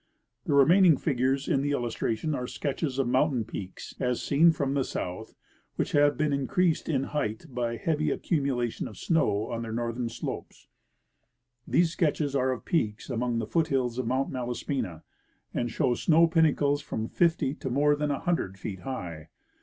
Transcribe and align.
The 0.45 0.55
remaining 0.55 0.97
figures 0.97 1.47
in 1.47 1.61
the 1.61 1.73
illustration 1.73 2.33
are 2.33 2.47
sketches 2.47 2.97
of 2.97 3.07
mountain 3.07 3.45
peaks, 3.45 3.93
as 3.99 4.19
seen 4.23 4.51
from 4.51 4.73
the 4.73 4.83
south, 4.83 5.35
which 5.75 5.91
have 5.91 6.17
been 6.17 6.33
increased 6.33 6.89
in 6.89 7.03
height 7.13 7.45
by 7.49 7.73
a 7.73 7.77
heavy 7.77 8.09
accumulation 8.09 8.87
of 8.87 8.97
snow 8.97 9.51
on 9.51 9.61
their 9.61 9.71
northern 9.71 10.09
slopes. 10.09 10.67
These 11.67 11.91
sketches 11.91 12.35
are 12.35 12.51
of 12.51 12.65
peaks 12.65 13.11
among 13.11 13.37
the 13.37 13.45
foothills 13.45 13.99
of 13.99 14.07
Mount 14.07 14.31
Malaspina, 14.31 15.03
and 15.53 15.69
show 15.69 15.93
snow 15.93 16.25
pinnacles 16.25 16.81
from 16.81 17.07
fifty 17.07 17.53
to 17.53 17.69
more 17.69 17.95
than 17.95 18.09
a 18.09 18.21
hundred 18.21 18.57
feet 18.57 18.79
high. 18.79 19.29